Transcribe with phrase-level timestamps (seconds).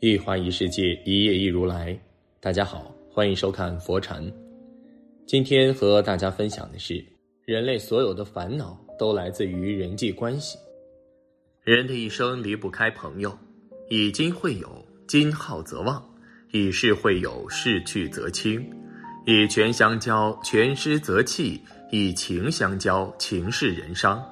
[0.00, 1.98] 一花一世界，一叶一如来。
[2.38, 4.24] 大家好，欢迎收看佛禅。
[5.26, 7.04] 今天和大家分享的是，
[7.44, 10.56] 人类所有的烦恼都来自于人际关系。
[11.64, 13.36] 人的一生离不开朋友，
[13.88, 16.00] 以今会友，今好则忘；
[16.52, 18.62] 以事会友，事去则轻；
[19.26, 24.24] 以权相交，权失则弃；以情相交，情逝人伤。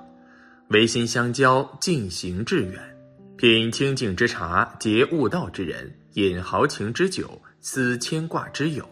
[0.68, 2.95] 唯心相交，尽行致远。
[3.36, 8.88] 品清净之茶，结悟道之人；饮豪情之酒，思牵挂之友。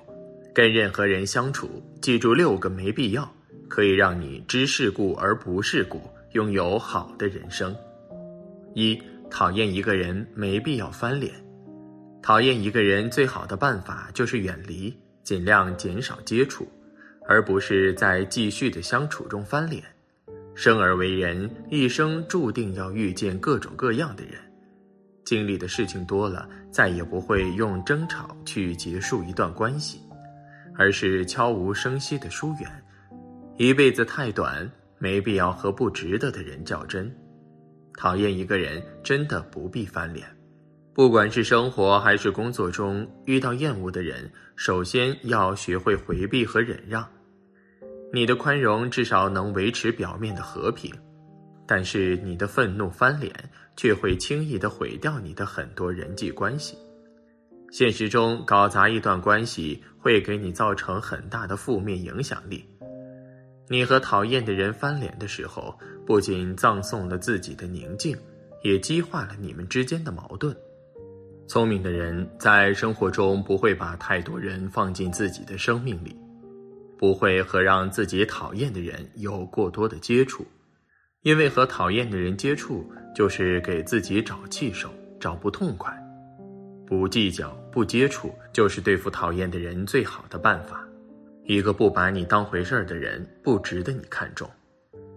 [0.54, 3.26] 跟任何人相处，记住六个没必要，
[3.68, 5.98] 可以让你知世故而不世故，
[6.32, 7.74] 拥有好的人生。
[8.74, 11.32] 一讨厌一个人，没必要翻脸。
[12.22, 16.68] 讨厌一个人最好的办法就是远离，尽量减少接触，
[17.26, 19.82] 而不是在继续的相处中翻脸。
[20.54, 24.34] 生而为人，一生注定要遇见各种各样的人，
[25.24, 30.00] 经历的事情多了，再也不会用争吵去结束一段关系，
[30.76, 32.70] 而是悄无声息的疏远。
[33.56, 37.12] 一辈子太短，没必要和不值得的人较真。
[37.96, 40.26] 讨厌一个人，真的不必翻脸。
[40.92, 47.04] 不管是生活还是工作中，遇到厌恶的人，首先要学会回避和忍让。
[48.14, 50.94] 你的宽容至少能维持表面的和平，
[51.66, 53.34] 但是你的愤怒翻脸
[53.76, 56.78] 却会轻易的毁掉你的很多人际关系。
[57.72, 62.64] 现实中搞砸一段关系会给你造成很大的负面影响力。
[63.68, 68.16] 你和讨厌的人翻脸的时候，不仅葬送了自己的宁静，
[68.62, 70.56] 也激化了你们之间的矛盾。
[71.48, 76.16] 聪明的人在生活中不会把太多人放进自己的生命里。
[76.98, 80.46] 不会和让自己讨厌的人有过多的接触，
[81.22, 84.88] 因为和讨厌的人接触就是给自己找气受、
[85.20, 85.92] 找不痛快。
[86.86, 90.86] 不计较、不接触，就是对付讨厌的人最好的办法。
[91.44, 94.48] 一个不把你当回事儿的人，不值得你看重。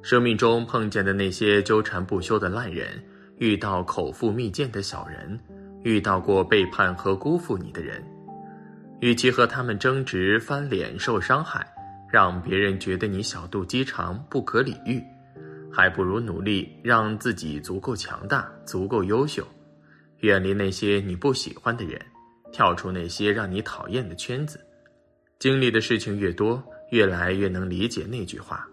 [0.02, 2.88] 生命中碰见的那些纠缠不休的烂人，
[3.38, 5.40] 遇到口腹蜜饯的小人，
[5.84, 8.02] 遇到过背叛和辜负你的人，
[9.00, 11.66] 与其和他们争执、翻脸、受伤害。
[12.10, 15.04] 让别人觉得你小肚鸡肠、不可理喻，
[15.70, 19.46] 还不如努力让自己足够强大、足够优秀，
[20.20, 22.00] 远离那些你不喜欢的人，
[22.54, 24.58] 跳出那些让你讨厌的圈子。
[25.38, 28.66] 经历的事情越多，越来越能理解那句话：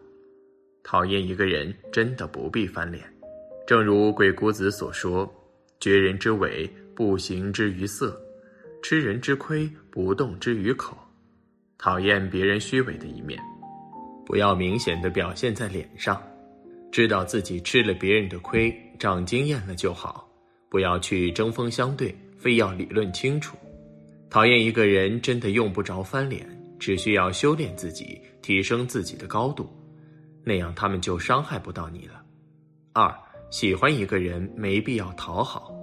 [0.84, 3.04] 讨厌一个人真的不必翻脸。
[3.66, 5.28] 正如鬼谷子所说
[5.80, 8.16] ：“绝人之尾，不行之于色；
[8.84, 10.94] 吃人之亏，不动之于口。”
[11.80, 13.40] 讨厌别人虚伪的一面，
[14.26, 16.22] 不要明显的表现在脸上，
[16.92, 20.28] 知道自己吃了别人的亏，长经验了就好，
[20.68, 23.56] 不要去针锋相对，非要理论清楚。
[24.28, 26.46] 讨厌一个人真的用不着翻脸，
[26.78, 29.66] 只需要修炼自己，提升自己的高度，
[30.44, 32.22] 那样他们就伤害不到你了。
[32.92, 33.10] 二，
[33.50, 35.74] 喜欢一个人没必要讨好，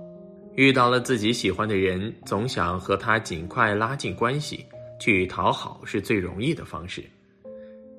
[0.55, 4.65] 遇到了自己喜欢的人，总想和他尽快拉近关系。
[4.99, 7.03] 去讨好是最容易的方式，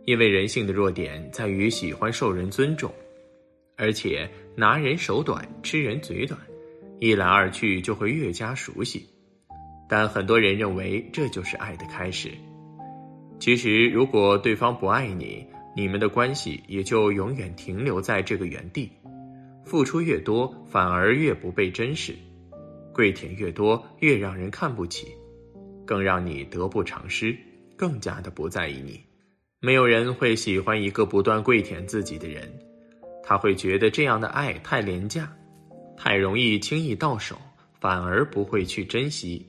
[0.04, 2.94] 因为人性的弱点在于喜欢受人尊重，
[3.76, 6.38] 而且拿人手短，吃人嘴短，
[7.00, 9.04] 一来二去就会越加熟悉。
[9.88, 12.30] 但很多人认为这就是爱的开始。
[13.40, 18.88] 其实，如果对方不爱你，你们的关系也就永远停留在这个原地。
[19.64, 22.12] 付出越多，反而越不被珍视；
[22.92, 25.08] 跪舔越多，越让人看不起。
[25.84, 27.36] 更让你得不偿失，
[27.76, 29.00] 更加的不在意你。
[29.60, 32.48] 没有人会喜欢一个不断跪舔自己的人，
[33.22, 35.30] 他会觉得这样的爱太廉价，
[35.96, 37.36] 太容易轻易到手，
[37.80, 39.44] 反而不会去珍惜，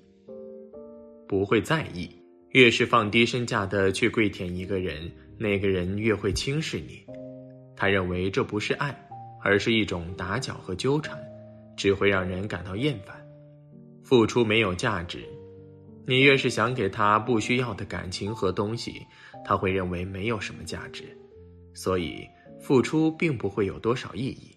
[1.28, 2.10] 不会在意。
[2.50, 7.04] 越是放低身价的去跪舔一个人，那个人越会轻视你。
[7.76, 8.96] 他认为这不是爱，
[9.44, 11.18] 而是一种打搅和纠缠，
[11.78, 13.23] 只会让人感到厌烦。
[14.04, 15.24] 付出没有价值。
[16.06, 19.02] 你越是想给他不需要的感情和东西，
[19.46, 21.06] 他会认为没有什么价值，
[21.74, 22.28] 所以
[22.60, 24.52] 付出并不会有多少意义。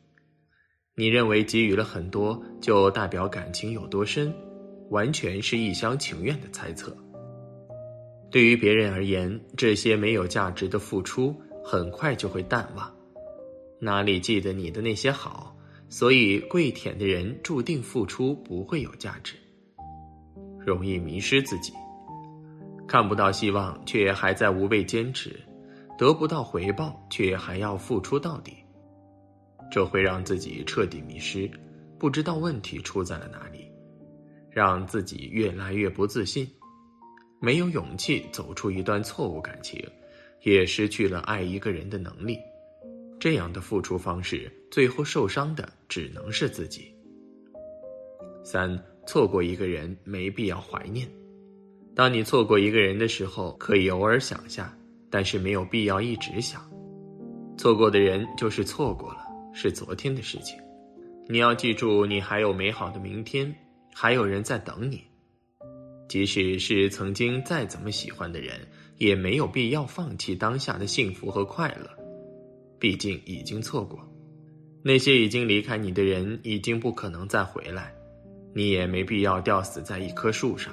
[0.97, 4.35] 你认为给予了很多就代表感情有多深，
[4.91, 6.97] 完全是一厢情愿的猜测。
[8.31, 11.35] 对于别人而言，这些没有价值的付出
[11.65, 12.93] 很快就会淡忘，
[13.79, 15.56] 哪里记得你的那些好？
[15.89, 19.35] 所以跪舔的人注定付出不会有价值。
[20.65, 21.73] 容易迷失自己，
[22.89, 25.41] 看不到希望却还在无谓坚持，
[25.97, 28.53] 得不到回报却还要付出到底，
[29.71, 31.51] 这会让自己彻底迷失，
[31.99, 33.71] 不知道问题出在了哪里。
[34.51, 36.49] 让自己越来越不自信。
[37.43, 39.79] 没有勇气走出一段错误感情，
[40.43, 42.39] 也失去了爱一个人的能力。
[43.19, 46.95] 这样的付出方式，最后受伤的只能是自己。
[48.45, 51.09] 三，错过一个人没必要怀念。
[51.95, 54.77] 当你错过一个人的时候，可以偶尔想下，
[55.11, 56.63] 但是没有必要一直想。
[57.57, 60.59] 错过的人就是错过了，是昨天的事情。
[61.29, 63.53] 你要记住，你还有美好的明天，
[63.95, 65.03] 还有人在等你。
[66.07, 68.61] 即使是曾经再怎么喜欢的人，
[68.99, 72.06] 也没有必要放弃当下的幸福和快乐。
[72.79, 73.99] 毕竟已经错过，
[74.83, 77.93] 那些已经离开你的人，已经不可能再回来。
[78.55, 80.73] 你也没必要吊死在一棵树上，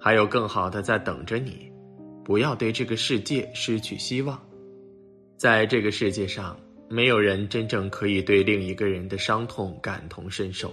[0.00, 1.70] 还有更好的在等着你。
[2.24, 4.38] 不要对这个世界失去希望，
[5.36, 10.72] 在这个世界上，没有人真正可以对另一个人的伤痛感同身受。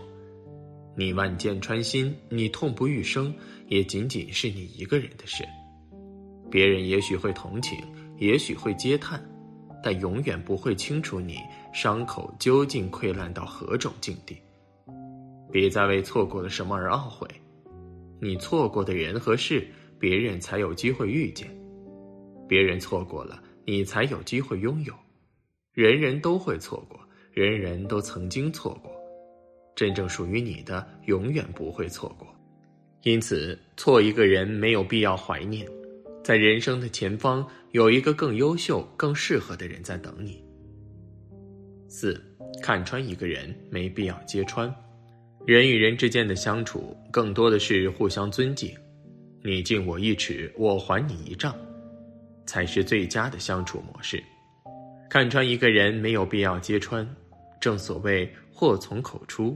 [0.98, 3.34] 你万箭穿心，你痛不欲生，
[3.68, 5.44] 也仅仅是你一个人的事。
[6.50, 7.78] 别人也许会同情，
[8.18, 9.24] 也许会嗟叹，
[9.86, 11.38] 但永远不会清楚你
[11.72, 14.36] 伤口究竟溃烂到何种境地。
[15.52, 17.28] 别再为错过了什么而懊悔，
[18.20, 19.68] 你错过的人和事，
[20.00, 21.48] 别人才有机会遇见；
[22.48, 24.94] 别人错过了，你才有机会拥有。
[25.74, 27.00] 人人都会错过，
[27.32, 28.92] 人人都曾经错过，
[29.76, 32.28] 真正属于你的，永远不会错过。
[33.04, 35.64] 因此，错一个人没有必要怀念，
[36.26, 40.44] 在人生的前方有一个更优秀、更适合的人在等你。
[41.88, 42.20] 四，
[42.64, 44.74] 看穿一个人没必要揭穿。
[45.46, 48.76] 人与人之间的相处，更多的是互相尊敬，
[49.44, 51.56] 你敬我一尺，我还你一丈，
[52.48, 54.20] 才是最佳的相处模式。
[55.08, 57.08] 看穿一个人没有必要揭穿，
[57.62, 59.56] 正所谓祸从口出。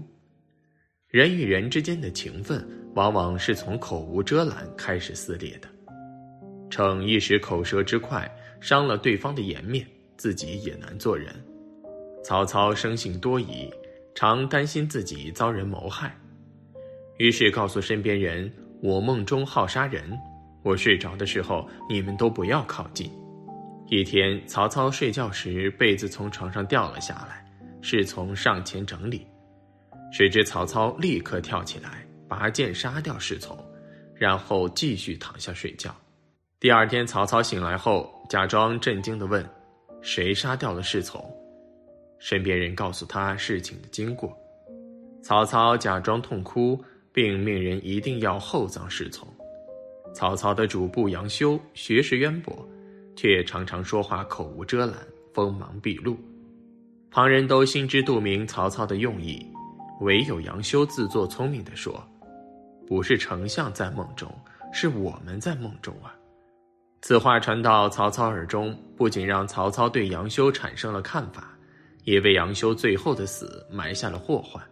[1.08, 2.64] 人与人之间的情分，
[2.94, 5.68] 往往是从口无遮拦开始撕裂的，
[6.70, 8.30] 逞一时口舌之快，
[8.60, 9.86] 伤了对方的颜面，
[10.18, 11.34] 自己也难做人。
[12.24, 13.70] 曹操生性多疑。
[14.16, 16.14] 常担心自己遭人谋害，
[17.20, 18.52] 于是告诉身边人
[18.84, 20.12] ：“我梦中好杀人，
[20.62, 23.10] 我睡着的时候你们都不要靠近。”
[23.88, 27.46] 一天，曹操睡觉时被子从床上掉了下来，
[27.82, 29.26] 侍从上前整理，
[30.12, 33.58] 谁知曹操立刻跳起来，拔剑杀掉侍从，
[34.16, 35.96] 然后继续躺下睡觉。
[36.62, 39.50] 第二天，曹操醒来后，假装震惊地问
[40.04, 41.24] ：“谁杀掉了侍从？”
[42.20, 44.38] 身边人告诉他事情的经过，
[45.24, 46.78] 曹操假装痛哭，
[47.14, 49.26] 并命人一定要厚葬侍从。
[50.14, 52.54] 曹操的主簿杨修学识渊博，
[53.16, 54.96] 却常常说话口无遮拦，
[55.34, 56.18] 锋芒毕露。
[57.10, 59.50] 旁人都心知肚明曹操的用意，
[60.02, 62.06] 唯有杨修自作聪明地说
[62.86, 64.30] ：“不是丞相在梦中，
[64.74, 66.14] 是我们在梦中啊！”
[67.02, 71.56] 此话传到曹操耳中，不仅让曹操对杨修产生了看法。
[72.06, 74.64] 也为杨修最后的死埋下了祸患。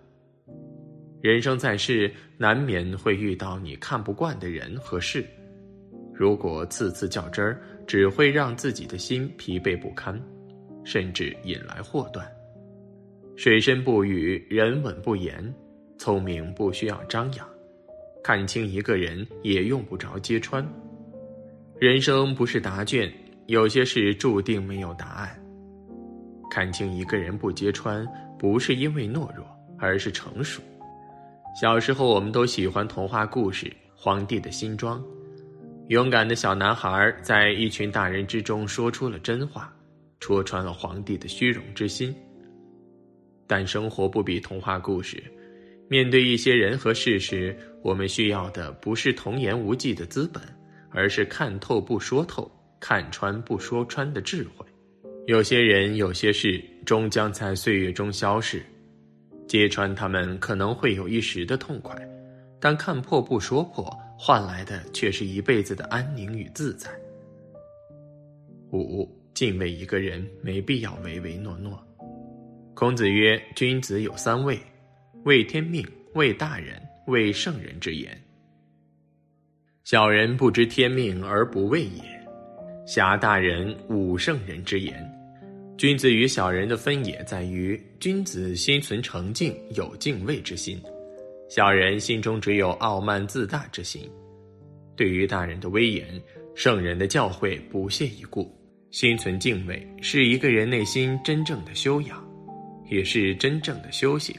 [1.21, 5.23] 人生在世，难免会遇到你看不惯的人和事。
[6.15, 10.19] 如果次次较真儿，只会让自己的心疲惫不堪，
[10.83, 12.25] 甚至引来祸端。
[13.35, 15.53] 水深不语，人稳不言。
[15.99, 17.47] 聪明不需要张扬，
[18.23, 20.67] 看清一个人也用不着揭穿。
[21.79, 23.11] 人生不是答卷，
[23.45, 25.39] 有些事注定没有答案。
[26.49, 28.03] 看清一个人不揭穿，
[28.39, 29.45] 不是因为懦弱，
[29.77, 30.59] 而是成熟。
[31.61, 34.99] 小时候，我们都喜欢童话故事《皇帝的新装》，
[35.89, 39.71] 勇敢的小男孩在一群大人之中说出了真话，
[40.19, 42.11] 戳穿了皇帝的虚荣之心。
[43.45, 45.23] 但生活不比童话故事，
[45.87, 50.41] 面对一些人和事时，我们需要的不是童言无忌的资本，
[50.91, 54.65] 而是看透不说透、看穿不说穿的智慧。
[55.25, 58.63] 有些人、有些事，终将在岁月中消逝。
[59.47, 61.95] 揭穿他们可能会有一时的痛快，
[62.59, 63.85] 但看破不说破，
[64.17, 66.89] 换来的却是一辈子的安宁与自在。
[68.73, 71.81] 五，敬畏一个人，没必要唯唯诺诺。
[72.73, 74.59] 孔子曰：“君子有三畏：
[75.23, 78.21] 畏天命，畏大人，畏圣人之言。
[79.89, 82.03] 小人不知天命而不畏也，
[82.85, 84.93] 侠大人武圣人之言。”
[85.79, 90.77] 君子与小人的分野在于，君子心存诚敬，有敬畏之心；
[91.49, 94.01] 小人心中只有傲慢自大之心。
[94.97, 96.21] 对于大人的威严、
[96.53, 98.53] 圣人的教诲不屑一顾，
[98.91, 102.21] 心存敬畏，是一个人内心真正的修养，
[102.89, 104.35] 也是真正的修行。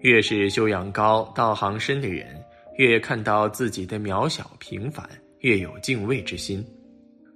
[0.00, 2.41] 越是修养高、道行深的人，
[2.76, 5.08] 越看到自己的渺小平凡，
[5.40, 6.64] 越有敬畏之心。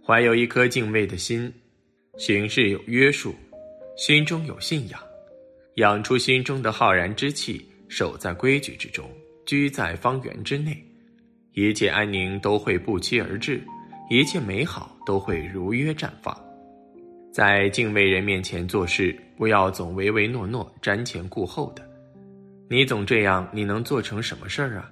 [0.04, 1.52] 怀有一颗敬畏的心，
[2.16, 3.34] 行事有约束，
[3.96, 5.00] 心中有信仰，
[5.74, 9.04] 养出心中的浩然之气，守在规矩之中，
[9.44, 10.76] 居在方圆之内，
[11.52, 13.60] 一切安宁都会不期而至，
[14.08, 16.36] 一切美好都会如约绽放。
[17.32, 21.86] 在敬畏人面前做事，不要总唯唯诺诺、瞻前顾后的。
[22.70, 24.90] 你总这样，你能做成什么事儿啊？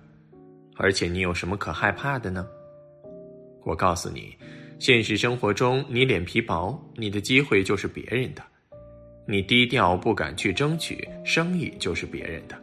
[0.77, 2.47] 而且你有什么可害怕的呢？
[3.65, 4.37] 我告诉你，
[4.79, 8.43] 现实生活中，你脸皮薄，你的机会就是别人的；
[9.27, 12.55] 你低调不敢去争取，生意就是别人的；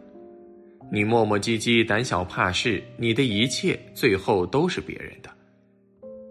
[0.91, 5.29] 你磨磨唧唧、胆小怕事，你的一切最后都是别人的。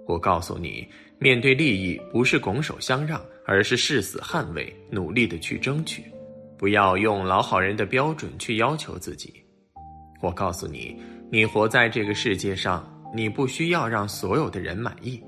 [0.06, 0.87] 我告诉你，
[1.18, 3.20] 面对利益，不是拱手相让。
[3.46, 6.04] 而是誓死捍卫，努力的去争取，
[6.56, 9.42] 不要用老好人的标准去要求自己。
[10.22, 10.96] 我告诉你，
[11.32, 12.84] 你活在这个世界上，
[13.14, 15.22] 你不需要让所有的人满意，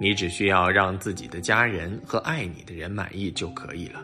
[0.00, 4.00] 你只需要让自己的家人和爱你的人满意就可以了。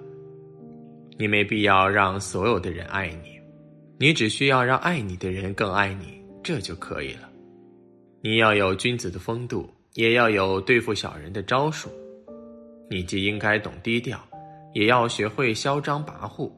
[1.16, 3.38] 你没必要让所有的人爱你，
[3.96, 7.28] 你只需要让爱你的人更爱你，这就可以了。
[8.22, 11.88] 你要有君子的风度，也要有对付小人的招数。
[12.90, 14.18] 你既应该懂低调，
[14.74, 16.50] 也要学会嚣张跋扈，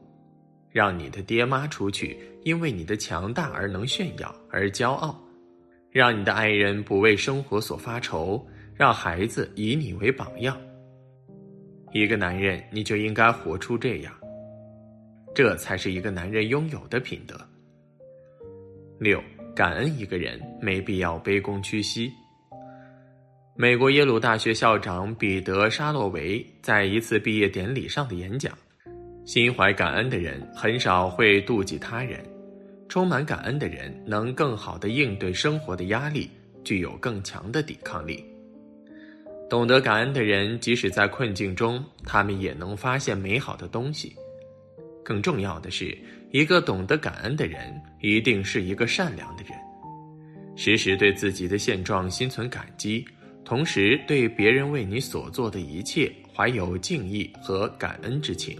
[0.73, 5.15] 让你的爹妈出去，因为你的强大而能炫耀而骄傲；
[5.91, 10.59] 让你的爱人不为生活所发愁，让孩子以你为榜样。
[11.91, 14.11] 一个男人，你就应该活出这样，
[15.35, 17.39] 这才是一个男人拥有的品德。
[18.99, 19.23] 六，
[19.55, 22.11] 感恩一个人，没必要卑躬屈膝。
[23.55, 28.57] 美国耶鲁大学校长彼得·沙洛维在一次毕业典礼上的演讲
[29.25, 32.19] ：“心怀感恩的人很少会妒忌他人，
[32.89, 36.29] 充满感恩的人能更好的应对生活的压力，
[36.63, 38.23] 具有更强的抵抗力。
[39.49, 44.13] 懂得感恩的人，即使在困境中，他们也能发现美好的东西。
[45.03, 45.97] 更重要的是，
[46.31, 49.57] 一个懂得感恩的人，一定是一个善良的人，
[50.55, 53.05] 时时对自己的现状心存感激。”
[53.45, 58.57] 同时，对别人为你所做的一切怀有敬意和感恩之情。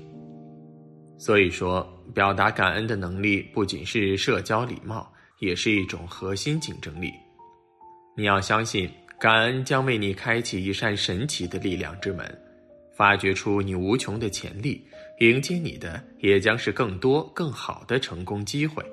[1.26, 7.14] 所以说，表达感恩的能力不仅是社交礼貌，也是一种核心竞争力。
[8.18, 12.30] 你要相信，感恩将为你开启一扇神奇的力量之门，
[12.94, 14.86] 发掘出你无穷的潜力，
[15.22, 18.84] 迎接你的也将是更多更好的成功机会。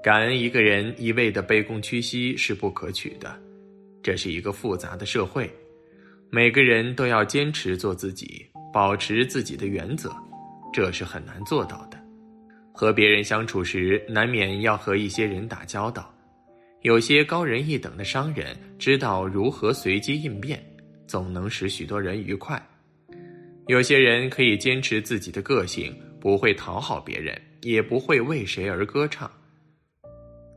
[0.00, 3.36] 感恩一个人一味的卑躬屈膝是不可取的。
[4.00, 5.52] 这是一个复杂的社会，
[6.30, 10.14] 每个人都要坚持做自己，保持自己的原则，
[10.74, 11.96] 这是很难做到的。
[12.72, 16.12] 和别人相处时，难免要和一些人打交道。
[16.82, 20.60] 有些高人一等的商人知道如何随机应变，
[21.06, 22.60] 总能使许多人愉快。
[23.68, 29.30] 有些人可以坚持自己的个性，不会讨好别人，也不会为谁而歌唱。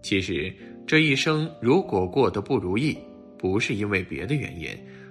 [0.02, 0.52] 其实
[0.88, 2.98] 这一生如果过得不如意，
[3.38, 4.68] 不是因为别的原因，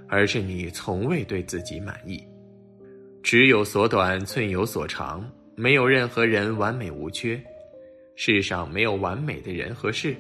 [0.09, 2.21] 而是你从未对自己满意。
[3.27, 7.43] 尺有所短，寸有所长，没有任何人完美无缺。
[8.15, 10.17] 世上没有完美的人和事。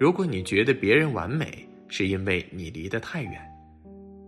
[0.00, 3.34] 如果你觉得别人完美，是因为你离得太远；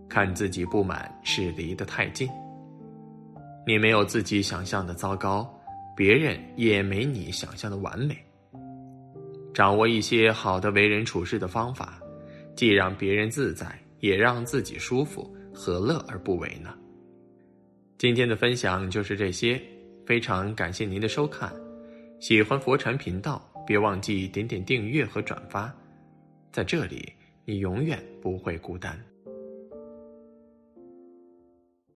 [0.07, 2.29] 看自己不满，是离得太近。
[3.67, 5.53] 你没有自己想象的糟糕，
[5.93, 8.17] 别人也没你想象的完美。
[9.53, 11.99] 掌握一些好的为人处事的方法。
[12.55, 13.67] 既让别人自在，
[13.99, 16.73] 也让自己舒服，何乐而不为呢？
[18.01, 19.61] 今天的分享就是这些，
[20.07, 21.53] 非常感谢您的收看。
[22.19, 25.71] 喜欢佛禅频道，别忘记点点订阅和转发，
[26.51, 27.13] 在这里
[27.45, 28.99] 你永远不会孤单。